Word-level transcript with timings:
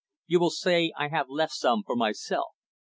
You 0.25 0.39
will 0.39 0.49
say 0.49 0.91
I 0.97 1.09
have 1.09 1.29
left 1.29 1.53
some 1.53 1.83
for 1.83 1.95
myself. 1.95 2.55